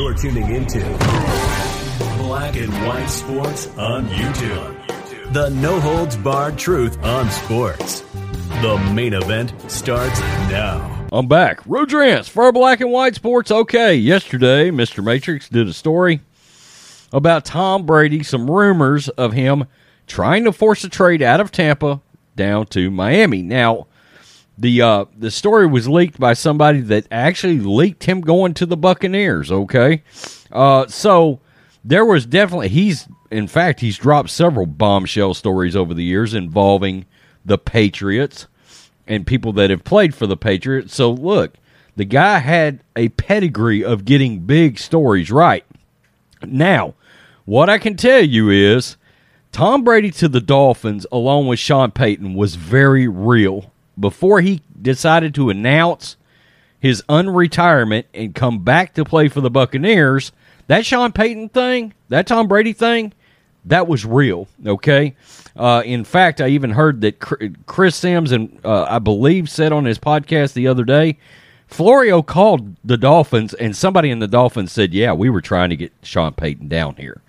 You're 0.00 0.14
tuning 0.14 0.54
into 0.54 0.78
Black 2.16 2.56
and 2.56 2.72
White 2.86 3.08
Sports 3.08 3.66
on 3.76 4.06
YouTube. 4.06 5.34
The 5.34 5.50
no 5.50 5.78
holds 5.78 6.16
barred 6.16 6.56
truth 6.56 6.98
on 7.04 7.30
sports. 7.30 8.00
The 8.62 8.78
main 8.94 9.12
event 9.12 9.52
starts 9.70 10.18
now. 10.48 11.06
I'm 11.12 11.28
back. 11.28 11.62
Rudrance 11.64 12.30
for 12.30 12.50
Black 12.50 12.80
and 12.80 12.90
White 12.90 13.14
Sports. 13.14 13.50
Okay, 13.50 13.94
yesterday, 13.94 14.70
Mr. 14.70 15.04
Matrix 15.04 15.50
did 15.50 15.68
a 15.68 15.74
story 15.74 16.22
about 17.12 17.44
Tom 17.44 17.84
Brady, 17.84 18.22
some 18.22 18.50
rumors 18.50 19.10
of 19.10 19.34
him 19.34 19.66
trying 20.06 20.44
to 20.44 20.52
force 20.52 20.82
a 20.82 20.88
trade 20.88 21.20
out 21.20 21.40
of 21.40 21.52
Tampa 21.52 22.00
down 22.36 22.64
to 22.68 22.90
Miami. 22.90 23.42
Now, 23.42 23.86
the 24.60 24.82
uh, 24.82 25.06
the 25.16 25.30
story 25.30 25.66
was 25.66 25.88
leaked 25.88 26.20
by 26.20 26.34
somebody 26.34 26.80
that 26.82 27.06
actually 27.10 27.58
leaked 27.60 28.04
him 28.04 28.20
going 28.20 28.52
to 28.54 28.66
the 28.66 28.76
Buccaneers. 28.76 29.50
Okay, 29.50 30.02
uh, 30.52 30.86
so 30.86 31.40
there 31.82 32.04
was 32.04 32.26
definitely 32.26 32.68
he's 32.68 33.08
in 33.30 33.48
fact 33.48 33.80
he's 33.80 33.96
dropped 33.96 34.28
several 34.28 34.66
bombshell 34.66 35.32
stories 35.32 35.74
over 35.74 35.94
the 35.94 36.04
years 36.04 36.34
involving 36.34 37.06
the 37.44 37.56
Patriots 37.56 38.46
and 39.06 39.26
people 39.26 39.52
that 39.54 39.70
have 39.70 39.82
played 39.82 40.14
for 40.14 40.26
the 40.26 40.36
Patriots. 40.36 40.94
So 40.94 41.10
look, 41.10 41.54
the 41.96 42.04
guy 42.04 42.38
had 42.38 42.84
a 42.94 43.08
pedigree 43.10 43.82
of 43.82 44.04
getting 44.04 44.40
big 44.40 44.78
stories 44.78 45.30
right. 45.30 45.64
Now, 46.44 46.94
what 47.46 47.70
I 47.70 47.78
can 47.78 47.96
tell 47.96 48.22
you 48.22 48.50
is 48.50 48.98
Tom 49.52 49.84
Brady 49.84 50.10
to 50.12 50.28
the 50.28 50.40
Dolphins, 50.40 51.06
along 51.10 51.46
with 51.46 51.58
Sean 51.58 51.90
Payton, 51.90 52.34
was 52.34 52.56
very 52.56 53.08
real 53.08 53.69
before 54.00 54.40
he 54.40 54.62
decided 54.80 55.34
to 55.34 55.50
announce 55.50 56.16
his 56.78 57.02
unretirement 57.08 58.04
and 58.14 58.34
come 58.34 58.60
back 58.60 58.94
to 58.94 59.04
play 59.04 59.28
for 59.28 59.40
the 59.40 59.50
Buccaneers, 59.50 60.32
that 60.66 60.86
Sean 60.86 61.12
Payton 61.12 61.50
thing, 61.50 61.92
that 62.08 62.26
Tom 62.26 62.48
Brady 62.48 62.72
thing, 62.72 63.12
that 63.66 63.86
was 63.86 64.06
real. 64.06 64.48
Okay. 64.66 65.14
Uh, 65.56 65.82
in 65.84 66.04
fact, 66.04 66.40
I 66.40 66.48
even 66.48 66.70
heard 66.70 67.02
that 67.02 67.20
Chris 67.66 67.96
Simms 67.96 68.32
and 68.32 68.58
uh, 68.64 68.84
I 68.88 68.98
believe 68.98 69.50
said 69.50 69.72
on 69.72 69.84
his 69.84 69.98
podcast 69.98 70.54
the 70.54 70.66
other 70.66 70.84
day, 70.84 71.18
Florio 71.66 72.22
called 72.22 72.76
the 72.84 72.96
Dolphins, 72.96 73.54
and 73.54 73.76
somebody 73.76 74.10
in 74.10 74.18
the 74.18 74.26
Dolphins 74.26 74.72
said, 74.72 74.92
"Yeah, 74.92 75.12
we 75.12 75.30
were 75.30 75.40
trying 75.40 75.70
to 75.70 75.76
get 75.76 75.92
Sean 76.02 76.32
Payton 76.32 76.68
down 76.68 76.96
here," 76.96 77.20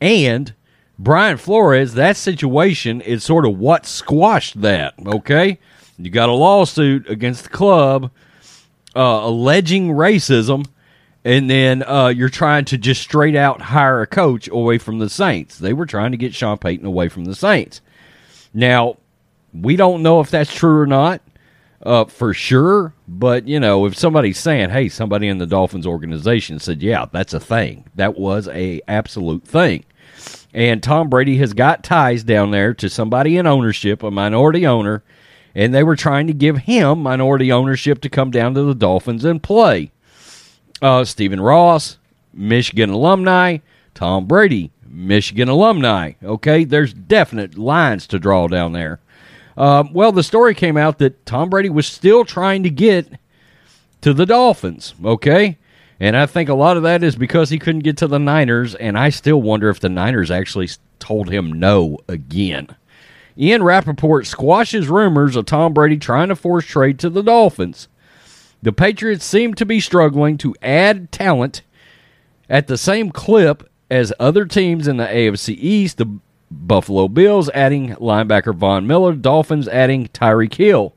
and 0.00 0.52
Brian 0.98 1.36
Flores. 1.36 1.94
That 1.94 2.16
situation 2.16 3.00
is 3.00 3.24
sort 3.24 3.44
of 3.44 3.58
what 3.58 3.86
squashed 3.86 4.60
that. 4.60 4.94
Okay, 5.04 5.58
you 6.04 6.10
got 6.10 6.28
a 6.28 6.32
lawsuit 6.32 7.08
against 7.08 7.44
the 7.44 7.50
club 7.50 8.10
uh, 8.94 9.20
alleging 9.22 9.90
racism, 9.90 10.66
and 11.24 11.48
then 11.48 11.82
uh, 11.82 12.08
you're 12.08 12.28
trying 12.28 12.64
to 12.66 12.78
just 12.78 13.00
straight 13.00 13.36
out 13.36 13.60
hire 13.60 14.02
a 14.02 14.06
coach 14.06 14.48
away 14.48 14.78
from 14.78 14.98
the 14.98 15.08
Saints. 15.08 15.58
They 15.58 15.72
were 15.72 15.86
trying 15.86 16.12
to 16.12 16.16
get 16.16 16.34
Sean 16.34 16.58
Payton 16.58 16.86
away 16.86 17.08
from 17.08 17.24
the 17.24 17.34
Saints. 17.34 17.80
Now, 18.52 18.98
we 19.52 19.76
don't 19.76 20.02
know 20.02 20.20
if 20.20 20.30
that's 20.30 20.52
true 20.52 20.80
or 20.80 20.86
not 20.86 21.22
uh, 21.82 22.04
for 22.04 22.34
sure, 22.34 22.94
but 23.08 23.46
you 23.46 23.60
know, 23.60 23.86
if 23.86 23.96
somebody's 23.96 24.38
saying, 24.38 24.70
"Hey, 24.70 24.88
somebody 24.88 25.28
in 25.28 25.38
the 25.38 25.46
Dolphins 25.46 25.86
organization 25.86 26.58
said, 26.58 26.82
yeah, 26.82 27.06
that's 27.10 27.34
a 27.34 27.40
thing," 27.40 27.84
that 27.94 28.18
was 28.18 28.48
a 28.48 28.80
absolute 28.88 29.44
thing. 29.44 29.84
And 30.54 30.82
Tom 30.82 31.08
Brady 31.08 31.38
has 31.38 31.54
got 31.54 31.82
ties 31.82 32.24
down 32.24 32.50
there 32.50 32.74
to 32.74 32.90
somebody 32.90 33.38
in 33.38 33.46
ownership, 33.46 34.02
a 34.02 34.10
minority 34.10 34.66
owner, 34.66 35.02
and 35.54 35.74
they 35.74 35.82
were 35.82 35.96
trying 35.96 36.26
to 36.26 36.32
give 36.32 36.58
him 36.58 37.02
minority 37.02 37.52
ownership 37.52 38.00
to 38.02 38.08
come 38.08 38.30
down 38.30 38.54
to 38.54 38.62
the 38.62 38.74
Dolphins 38.74 39.24
and 39.24 39.42
play. 39.42 39.90
Uh, 40.80 41.04
Stephen 41.04 41.40
Ross, 41.40 41.98
Michigan 42.32 42.90
alumni, 42.90 43.58
Tom 43.94 44.26
Brady, 44.26 44.70
Michigan 44.86 45.48
alumni. 45.48 46.12
Okay, 46.22 46.64
there's 46.64 46.92
definite 46.92 47.56
lines 47.56 48.06
to 48.08 48.18
draw 48.18 48.46
down 48.46 48.72
there. 48.72 49.00
Uh, 49.56 49.84
well, 49.92 50.12
the 50.12 50.22
story 50.22 50.54
came 50.54 50.76
out 50.76 50.98
that 50.98 51.24
Tom 51.26 51.50
Brady 51.50 51.68
was 51.68 51.86
still 51.86 52.24
trying 52.24 52.62
to 52.62 52.70
get 52.70 53.06
to 54.00 54.12
the 54.12 54.26
Dolphins. 54.26 54.94
Okay, 55.04 55.58
and 56.00 56.16
I 56.16 56.26
think 56.26 56.48
a 56.48 56.54
lot 56.54 56.76
of 56.76 56.82
that 56.82 57.02
is 57.02 57.16
because 57.16 57.50
he 57.50 57.58
couldn't 57.58 57.84
get 57.84 57.96
to 57.98 58.06
the 58.06 58.18
Niners, 58.18 58.74
and 58.74 58.98
I 58.98 59.10
still 59.10 59.40
wonder 59.40 59.68
if 59.68 59.80
the 59.80 59.88
Niners 59.88 60.30
actually 60.30 60.68
told 60.98 61.30
him 61.30 61.52
no 61.52 61.98
again. 62.08 62.68
Ian 63.38 63.62
Rapoport 63.62 64.26
squashes 64.26 64.88
rumors 64.88 65.36
of 65.36 65.46
Tom 65.46 65.72
Brady 65.72 65.96
trying 65.96 66.28
to 66.28 66.36
force 66.36 66.66
trade 66.66 66.98
to 67.00 67.10
the 67.10 67.22
Dolphins. 67.22 67.88
The 68.62 68.72
Patriots 68.72 69.24
seem 69.24 69.54
to 69.54 69.66
be 69.66 69.80
struggling 69.80 70.38
to 70.38 70.54
add 70.62 71.10
talent 71.10 71.62
at 72.48 72.66
the 72.66 72.78
same 72.78 73.10
clip 73.10 73.68
as 73.90 74.12
other 74.20 74.44
teams 74.44 74.86
in 74.86 74.98
the 74.98 75.06
AFC 75.06 75.56
East. 75.58 75.98
The 75.98 76.18
Buffalo 76.50 77.08
Bills 77.08 77.48
adding 77.50 77.94
linebacker 77.96 78.54
Von 78.54 78.86
Miller, 78.86 79.14
Dolphins 79.14 79.66
adding 79.68 80.08
Tyreek 80.08 80.54
Hill. 80.54 80.94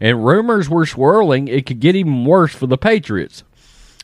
And 0.00 0.24
rumors 0.24 0.68
were 0.68 0.86
swirling 0.86 1.48
it 1.48 1.66
could 1.66 1.80
get 1.80 1.96
even 1.96 2.24
worse 2.24 2.54
for 2.54 2.66
the 2.66 2.78
Patriots. 2.78 3.42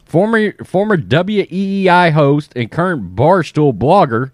Former 0.04 0.52
former 0.64 0.96
WEEI 0.96 2.12
host 2.12 2.52
and 2.54 2.70
current 2.70 3.16
Barstool 3.16 3.76
blogger 3.76 4.30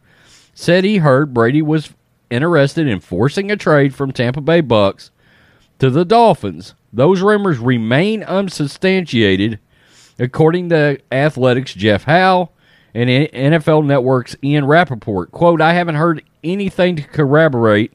said 0.55 0.85
he 0.85 0.99
heard 0.99 1.33
Brady 1.33 1.63
was 1.63 1.93
interested 2.31 2.87
in 2.87 3.01
forcing 3.01 3.51
a 3.51 3.57
trade 3.57 3.95
from 3.95 4.13
Tampa 4.13 4.41
Bay 4.41 4.61
Bucks 4.61 5.11
to 5.79 5.91
the 5.91 6.05
Dolphins. 6.05 6.75
Those 6.93 7.21
rumors 7.21 7.59
remain 7.59 8.23
unsubstantiated, 8.23 9.59
according 10.19 10.69
to 10.71 10.99
Athletics' 11.13 11.75
Jeff 11.75 12.05
Howe 12.05 12.51
and 12.95 13.09
NFL 13.09 13.85
Network's 13.85 14.37
Ian 14.43 14.65
Rapoport. 14.65 15.31
Quote, 15.31 15.61
I 15.61 15.75
haven't 15.75 15.95
heard 15.97 16.25
anything 16.43 16.97
to 16.97 17.03
corroborate 17.03 17.93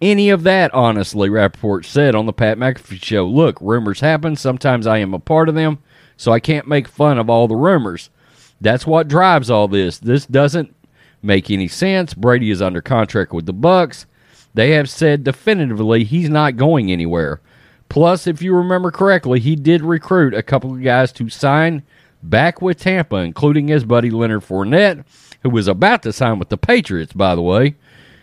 any 0.00 0.30
of 0.30 0.44
that, 0.44 0.72
honestly, 0.72 1.28
Rapoport 1.28 1.84
said 1.84 2.14
on 2.14 2.26
the 2.26 2.32
Pat 2.32 2.58
McAfee 2.58 3.02
show. 3.02 3.26
Look, 3.26 3.58
rumors 3.60 4.00
happen. 4.00 4.36
Sometimes 4.36 4.86
I 4.86 4.98
am 4.98 5.12
a 5.12 5.18
part 5.18 5.48
of 5.48 5.54
them, 5.54 5.78
so 6.16 6.32
I 6.32 6.40
can't 6.40 6.68
make 6.68 6.86
fun 6.86 7.18
of 7.18 7.28
all 7.28 7.48
the 7.48 7.56
rumors. 7.56 8.10
That's 8.60 8.86
what 8.86 9.08
drives 9.08 9.50
all 9.50 9.68
this. 9.68 9.98
This 9.98 10.26
doesn't 10.26 10.74
make 11.22 11.50
any 11.50 11.68
sense. 11.68 12.14
Brady 12.14 12.50
is 12.50 12.62
under 12.62 12.80
contract 12.80 13.32
with 13.32 13.46
the 13.46 13.52
Bucks. 13.52 14.06
They 14.54 14.70
have 14.72 14.90
said 14.90 15.24
definitively 15.24 16.04
he's 16.04 16.28
not 16.28 16.56
going 16.56 16.90
anywhere. 16.90 17.40
Plus, 17.88 18.26
if 18.26 18.42
you 18.42 18.54
remember 18.54 18.90
correctly, 18.90 19.40
he 19.40 19.56
did 19.56 19.82
recruit 19.82 20.34
a 20.34 20.42
couple 20.42 20.74
of 20.74 20.82
guys 20.82 21.12
to 21.12 21.28
sign 21.28 21.82
back 22.22 22.60
with 22.60 22.80
Tampa, 22.80 23.16
including 23.16 23.68
his 23.68 23.84
buddy 23.84 24.10
Leonard 24.10 24.42
Fournette, 24.42 25.04
who 25.42 25.50
was 25.50 25.68
about 25.68 26.02
to 26.02 26.12
sign 26.12 26.38
with 26.38 26.48
the 26.48 26.58
Patriots, 26.58 27.12
by 27.12 27.34
the 27.34 27.42
way, 27.42 27.76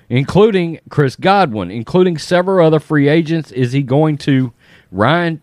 including 0.09 0.79
Chris 0.89 1.15
Godwin, 1.15 1.71
including 1.71 2.17
several 2.17 2.65
other 2.65 2.79
free 2.79 3.07
agents. 3.07 3.51
Is 3.51 3.71
he 3.71 3.81
going 3.81 4.17
to 4.19 4.53
Ryan? 4.91 5.41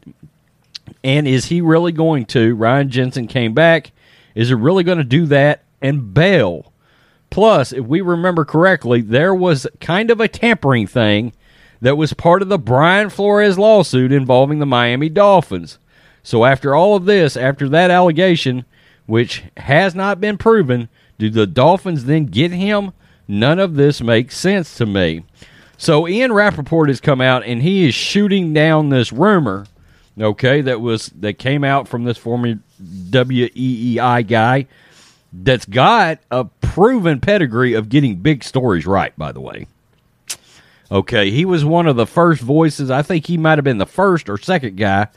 And 1.02 1.26
is 1.26 1.46
he 1.46 1.60
really 1.60 1.92
going 1.92 2.26
to? 2.26 2.54
Ryan 2.54 2.90
Jensen 2.90 3.26
came 3.26 3.54
back. 3.54 3.90
Is 4.34 4.48
he 4.48 4.54
really 4.54 4.84
going 4.84 4.98
to 4.98 5.04
do 5.04 5.26
that 5.26 5.64
and 5.80 6.14
bail? 6.14 6.71
Plus, 7.32 7.72
if 7.72 7.86
we 7.86 8.02
remember 8.02 8.44
correctly, 8.44 9.00
there 9.00 9.34
was 9.34 9.66
kind 9.80 10.10
of 10.10 10.20
a 10.20 10.28
tampering 10.28 10.86
thing 10.86 11.32
that 11.80 11.96
was 11.96 12.12
part 12.12 12.42
of 12.42 12.50
the 12.50 12.58
Brian 12.58 13.08
Flores 13.08 13.58
lawsuit 13.58 14.12
involving 14.12 14.58
the 14.58 14.66
Miami 14.66 15.08
Dolphins. 15.08 15.78
So, 16.22 16.44
after 16.44 16.74
all 16.74 16.94
of 16.94 17.06
this, 17.06 17.34
after 17.34 17.70
that 17.70 17.90
allegation, 17.90 18.66
which 19.06 19.44
has 19.56 19.94
not 19.94 20.20
been 20.20 20.36
proven, 20.36 20.90
do 21.18 21.30
the 21.30 21.46
Dolphins 21.46 22.04
then 22.04 22.26
get 22.26 22.52
him? 22.52 22.92
None 23.26 23.58
of 23.58 23.76
this 23.76 24.02
makes 24.02 24.36
sense 24.36 24.76
to 24.76 24.84
me. 24.84 25.24
So, 25.78 26.06
Ian 26.06 26.34
Rapoport 26.34 26.90
has 26.90 27.00
come 27.00 27.22
out 27.22 27.46
and 27.46 27.62
he 27.62 27.88
is 27.88 27.94
shooting 27.94 28.52
down 28.52 28.90
this 28.90 29.10
rumor, 29.10 29.64
okay, 30.20 30.60
that 30.60 30.82
was 30.82 31.06
that 31.18 31.38
came 31.38 31.64
out 31.64 31.88
from 31.88 32.04
this 32.04 32.18
former 32.18 32.56
WEEI 32.78 34.28
guy 34.28 34.66
that's 35.32 35.64
got 35.64 36.20
a 36.30 36.44
proven 36.44 37.20
pedigree 37.20 37.74
of 37.74 37.88
getting 37.88 38.16
big 38.16 38.44
stories 38.44 38.86
right, 38.86 39.16
by 39.16 39.32
the 39.32 39.40
way. 39.40 39.66
Okay, 40.90 41.30
he 41.30 41.44
was 41.46 41.64
one 41.64 41.86
of 41.86 41.96
the 41.96 42.06
first 42.06 42.42
voices. 42.42 42.90
I 42.90 43.00
think 43.00 43.26
he 43.26 43.38
might 43.38 43.56
have 43.56 43.64
been 43.64 43.78
the 43.78 43.86
first 43.86 44.28
or 44.28 44.36
second 44.36 44.76
guy 44.76 45.08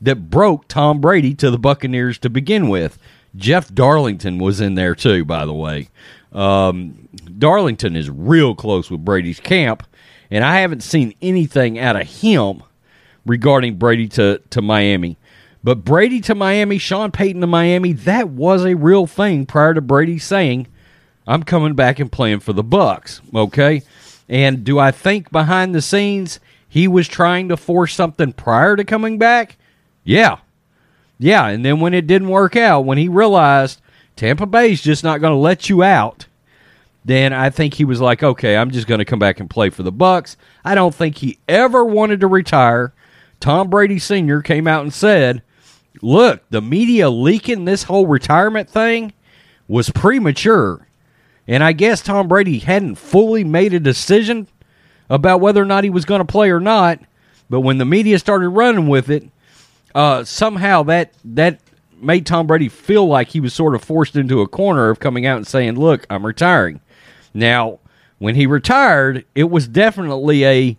that 0.00 0.30
broke 0.30 0.68
Tom 0.68 1.00
Brady 1.00 1.34
to 1.34 1.50
the 1.50 1.58
Buccaneers 1.58 2.18
to 2.18 2.30
begin 2.30 2.68
with. 2.68 2.98
Jeff 3.34 3.74
Darlington 3.74 4.38
was 4.38 4.60
in 4.60 4.76
there 4.76 4.94
too, 4.94 5.24
by 5.24 5.44
the 5.44 5.52
way. 5.52 5.88
Um, 6.32 7.08
Darlington 7.38 7.96
is 7.96 8.08
real 8.10 8.54
close 8.54 8.90
with 8.90 9.04
Brady's 9.04 9.40
camp, 9.40 9.84
and 10.30 10.44
I 10.44 10.60
haven't 10.60 10.82
seen 10.82 11.14
anything 11.20 11.80
out 11.80 12.00
of 12.00 12.06
him 12.06 12.62
regarding 13.26 13.76
Brady 13.76 14.08
to, 14.08 14.40
to 14.50 14.62
Miami. 14.62 15.16
But 15.64 15.82
Brady 15.82 16.20
to 16.20 16.34
Miami, 16.34 16.76
Sean 16.76 17.10
Payton 17.10 17.40
to 17.40 17.46
Miami, 17.46 17.94
that 17.94 18.28
was 18.28 18.66
a 18.66 18.74
real 18.74 19.06
thing 19.06 19.46
prior 19.46 19.72
to 19.72 19.80
Brady 19.80 20.18
saying, 20.18 20.66
I'm 21.26 21.42
coming 21.42 21.72
back 21.72 21.98
and 21.98 22.12
playing 22.12 22.40
for 22.40 22.52
the 22.52 22.62
Bucks, 22.62 23.22
Okay. 23.34 23.82
And 24.28 24.64
do 24.64 24.78
I 24.78 24.90
think 24.90 25.30
behind 25.32 25.74
the 25.74 25.82
scenes 25.82 26.40
he 26.68 26.88
was 26.88 27.08
trying 27.08 27.48
to 27.48 27.56
force 27.56 27.94
something 27.94 28.32
prior 28.32 28.76
to 28.76 28.84
coming 28.84 29.18
back? 29.18 29.56
Yeah. 30.02 30.38
Yeah. 31.18 31.46
And 31.48 31.64
then 31.64 31.80
when 31.80 31.94
it 31.94 32.06
didn't 32.06 32.28
work 32.28 32.56
out, 32.56 32.86
when 32.86 32.98
he 32.98 33.08
realized 33.08 33.80
Tampa 34.16 34.46
Bay's 34.46 34.82
just 34.82 35.04
not 35.04 35.20
going 35.20 35.32
to 35.32 35.38
let 35.38 35.68
you 35.68 35.82
out, 35.82 36.26
then 37.04 37.32
I 37.32 37.50
think 37.50 37.74
he 37.74 37.84
was 37.84 38.00
like, 38.00 38.22
okay, 38.22 38.56
I'm 38.56 38.70
just 38.70 38.86
going 38.86 38.98
to 38.98 39.04
come 39.04 39.18
back 39.18 39.40
and 39.40 39.50
play 39.50 39.68
for 39.68 39.82
the 39.82 39.92
Bucks." 39.92 40.36
I 40.64 40.74
don't 40.74 40.94
think 40.94 41.18
he 41.18 41.38
ever 41.46 41.84
wanted 41.84 42.20
to 42.20 42.26
retire. 42.26 42.94
Tom 43.40 43.68
Brady 43.68 43.98
Sr. 43.98 44.40
came 44.40 44.66
out 44.66 44.82
and 44.82 44.92
said, 44.92 45.42
look, 46.02 46.42
the 46.50 46.60
media 46.60 47.10
leaking 47.10 47.64
this 47.64 47.84
whole 47.84 48.06
retirement 48.06 48.68
thing 48.68 49.12
was 49.68 49.90
premature. 49.90 50.86
And 51.46 51.62
I 51.62 51.72
guess 51.72 52.00
Tom 52.00 52.28
Brady 52.28 52.58
hadn't 52.58 52.96
fully 52.96 53.44
made 53.44 53.74
a 53.74 53.80
decision 53.80 54.48
about 55.10 55.40
whether 55.40 55.62
or 55.62 55.66
not 55.66 55.84
he 55.84 55.90
was 55.90 56.04
going 56.04 56.20
to 56.20 56.24
play 56.24 56.50
or 56.50 56.60
not. 56.60 57.00
But 57.50 57.60
when 57.60 57.78
the 57.78 57.84
media 57.84 58.18
started 58.18 58.48
running 58.48 58.88
with 58.88 59.10
it, 59.10 59.28
uh, 59.94 60.24
somehow 60.24 60.82
that 60.84 61.12
that 61.24 61.60
made 62.00 62.26
Tom 62.26 62.46
Brady 62.46 62.68
feel 62.68 63.06
like 63.06 63.28
he 63.28 63.40
was 63.40 63.54
sort 63.54 63.74
of 63.74 63.84
forced 63.84 64.16
into 64.16 64.40
a 64.40 64.48
corner 64.48 64.90
of 64.90 65.00
coming 65.00 65.26
out 65.26 65.36
and 65.36 65.46
saying, 65.46 65.78
"Look, 65.78 66.06
I'm 66.10 66.26
retiring." 66.26 66.80
Now, 67.32 67.78
when 68.18 68.34
he 68.34 68.46
retired, 68.46 69.24
it 69.34 69.50
was 69.50 69.68
definitely 69.68 70.44
a 70.44 70.76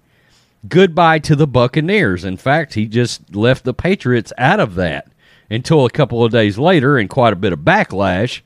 goodbye 0.68 1.20
to 1.20 1.36
the 1.36 1.48
Buccaneers. 1.48 2.24
In 2.24 2.38
fact, 2.38 2.74
he 2.74 2.86
just 2.86 3.36
left 3.36 3.64
the 3.64 3.74
Patriots 3.74 4.34
out 4.38 4.60
of 4.60 4.76
that 4.76 5.08
until 5.50 5.86
a 5.86 5.90
couple 5.90 6.24
of 6.24 6.32
days 6.32 6.58
later, 6.58 6.98
and 6.98 7.10
quite 7.10 7.34
a 7.34 7.38
bit 7.38 7.54
of 7.54 7.60
backlash, 7.60 8.42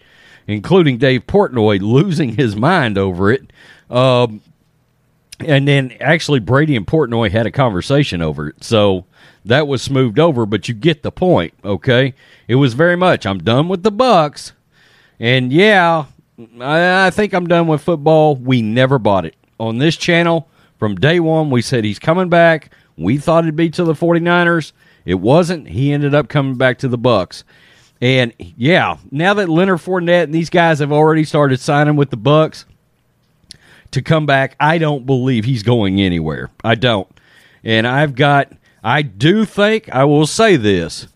including 0.47 0.97
Dave 0.97 1.27
Portnoy 1.27 1.79
losing 1.81 2.35
his 2.35 2.55
mind 2.55 2.97
over 2.97 3.31
it. 3.31 3.51
Um, 3.89 4.41
and 5.39 5.67
then 5.67 5.93
actually, 6.01 6.39
Brady 6.39 6.75
and 6.75 6.85
Portnoy 6.85 7.31
had 7.31 7.45
a 7.45 7.51
conversation 7.51 8.21
over 8.21 8.49
it. 8.49 8.63
So 8.63 9.05
that 9.45 9.67
was 9.67 9.81
smoothed 9.81 10.19
over, 10.19 10.45
but 10.45 10.67
you 10.67 10.73
get 10.73 11.01
the 11.01 11.11
point, 11.11 11.53
okay? 11.63 12.13
It 12.47 12.55
was 12.55 12.73
very 12.73 12.97
much, 12.97 13.25
I'm 13.25 13.39
done 13.39 13.69
with 13.69 13.83
the 13.83 13.91
Bucks. 13.91 14.51
And 15.19 15.53
yeah, 15.53 16.05
I, 16.59 17.07
I 17.07 17.09
think 17.11 17.33
I'm 17.33 17.47
done 17.47 17.67
with 17.67 17.81
football. 17.81 18.35
We 18.35 18.61
never 18.61 18.99
bought 18.99 19.25
it. 19.25 19.35
On 19.59 19.77
this 19.77 19.95
channel, 19.95 20.48
from 20.79 20.95
day 20.95 21.19
one, 21.19 21.49
we 21.51 21.61
said 21.61 21.83
he's 21.83 21.99
coming 21.99 22.29
back. 22.29 22.71
We 22.97 23.17
thought 23.17 23.43
it'd 23.43 23.55
be 23.55 23.69
to 23.71 23.83
the 23.83 23.93
49ers. 23.93 24.71
It 25.05 25.15
wasn't. 25.15 25.67
He 25.67 25.91
ended 25.91 26.15
up 26.15 26.29
coming 26.29 26.55
back 26.55 26.79
to 26.79 26.87
the 26.87 26.97
Bucks. 26.97 27.43
And 28.01 28.33
yeah, 28.37 28.97
now 29.11 29.33
that 29.33 29.49
Leonard 29.49 29.79
Fournette 29.79 30.23
and 30.23 30.33
these 30.33 30.49
guys 30.49 30.79
have 30.79 30.91
already 30.91 31.25
started 31.25 31.59
signing 31.59 31.97
with 31.97 32.09
the 32.09 32.17
Bucks 32.17 32.65
to 33.91 34.01
come 34.01 34.25
back, 34.25 34.55
I 34.59 34.77
don't 34.77 35.05
believe 35.05 35.43
he's 35.45 35.63
going 35.63 35.99
anywhere. 35.99 36.49
I 36.63 36.75
don't. 36.75 37.07
And 37.63 37.85
I've 37.85 38.15
got 38.15 38.53
I 38.83 39.01
do 39.01 39.43
think 39.43 39.89
I 39.93 40.05
will 40.05 40.27
say 40.27 40.55
this. 40.55 41.07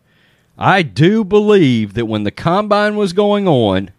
I 0.57 0.81
do 0.81 1.23
believe 1.23 1.93
that 1.93 2.05
when 2.05 2.23
the 2.23 2.31
combine 2.31 2.95
was 2.95 3.13
going 3.13 3.47
on 3.47 3.91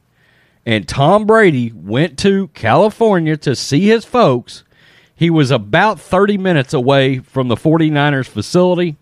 and 0.67 0.87
Tom 0.87 1.27
Brady 1.27 1.73
went 1.75 2.19
to 2.21 2.49
California 2.49 3.37
to 3.39 3.57
see 3.57 3.87
his 3.87 4.05
folks, 4.05 4.65
he 5.15 5.31
was 5.31 5.51
about 5.51 6.01
30 6.01 6.39
minutes 6.39 6.75
away 6.75 7.19
from 7.19 7.49
the 7.49 7.57
49ers 7.57 8.27
facility. 8.27 8.97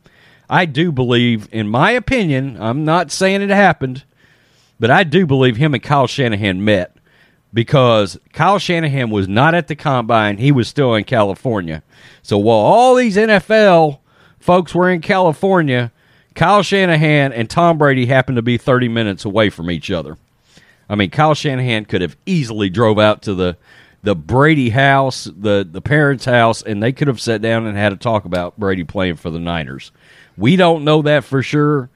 I 0.49 0.67
do 0.67 0.93
believe, 0.93 1.49
in 1.53 1.69
my 1.69 1.93
opinion, 1.93 2.57
I'm 2.61 2.85
not 2.85 3.11
saying 3.11 3.43
it 3.43 3.51
happened, 3.51 4.05
but 4.79 4.91
I 4.91 5.05
do 5.05 5.27
believe 5.27 5.57
him 5.57 5.75
and 5.75 5.83
Kyle 5.83 6.07
Shanahan 6.07 6.65
met 6.65 6.97
because 7.55 8.19
Kyle 8.33 8.59
Shanahan 8.59 9.11
was 9.11 9.29
not 9.29 9.55
at 9.55 9.69
the 9.69 9.77
combine. 9.77 10.39
He 10.39 10.53
was 10.53 10.69
still 10.69 10.95
in 10.95 11.05
California. 11.05 11.83
So 12.23 12.39
while 12.39 12.59
all 12.59 12.95
these 12.95 13.17
NFL 13.17 13.99
folks 14.41 14.75
were 14.75 14.91
in 14.91 15.01
California, 15.01 15.93
Kyle 16.35 16.63
Shanahan 16.63 17.33
and 17.33 17.49
Tom 17.49 17.79
Brady 17.79 18.07
happened 18.07 18.37
to 18.37 18.43
be 18.43 18.59
30 18.59 18.89
minutes 18.89 19.25
away 19.25 19.51
from 19.51 19.71
each 19.71 19.91
other. 19.91 20.17
I 20.89 20.95
mean, 20.95 21.11
Kyle 21.11 21.35
Shanahan 21.35 21.85
could 21.85 22.03
have 22.03 22.17
easily 22.27 22.69
drove 22.69 22.99
out 22.99 23.23
to 23.23 23.35
the 23.35 23.57
the 24.03 24.17
Brady 24.17 24.71
house, 24.71 25.25
the 25.25 25.67
the 25.71 25.81
parents' 25.81 26.25
house, 26.25 26.63
and 26.63 26.83
they 26.83 26.93
could 26.93 27.09
have 27.09 27.21
sat 27.21 27.41
down 27.41 27.67
and 27.67 27.77
had 27.77 27.93
a 27.93 27.97
talk 27.97 28.25
about 28.25 28.59
Brady 28.59 28.85
playing 28.85 29.17
for 29.17 29.31
the 29.31 29.39
Niners. 29.39 29.93
We 30.37 30.57
don't 30.57 30.85
know 30.85 31.03
that 31.03 31.25
for 31.25 31.43
sure, 31.43 31.89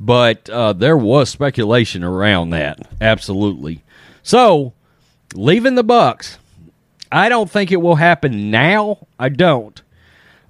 but 0.00 0.50
uh, 0.50 0.72
there 0.72 0.96
was 0.96 1.30
speculation 1.30 2.02
around 2.02 2.50
that. 2.50 2.80
Absolutely. 3.00 3.84
So, 4.22 4.72
leaving 5.34 5.76
the 5.76 5.84
Bucks, 5.84 6.38
I 7.12 7.28
don't 7.28 7.50
think 7.50 7.70
it 7.70 7.76
will 7.80 7.96
happen 7.96 8.50
now. 8.50 9.06
I 9.18 9.28
don't. 9.28 9.80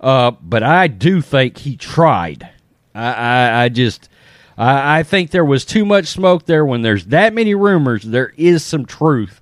Uh, 0.00 0.30
but 0.30 0.62
I 0.62 0.86
do 0.88 1.20
think 1.20 1.58
he 1.58 1.76
tried. 1.76 2.48
I, 2.94 3.12
I, 3.12 3.62
I 3.64 3.68
just, 3.68 4.08
I, 4.56 4.98
I 4.98 5.02
think 5.02 5.30
there 5.30 5.44
was 5.44 5.64
too 5.64 5.84
much 5.84 6.06
smoke 6.06 6.46
there. 6.46 6.64
When 6.64 6.82
there's 6.82 7.06
that 7.06 7.34
many 7.34 7.54
rumors, 7.54 8.02
there 8.02 8.32
is 8.36 8.64
some 8.64 8.86
truth 8.86 9.41